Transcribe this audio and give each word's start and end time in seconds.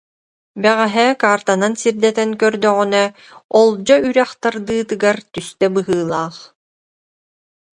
Бэҕэһээ 0.61 1.09
картанан 1.23 1.73
сирдэтэн 1.81 2.31
көрдөҕүнэ 2.41 3.03
Олдьо 3.59 3.95
үрэх 4.07 4.31
тардыытыгар 4.41 5.17
түстэ 5.33 5.67
быһыылаах 5.73 6.37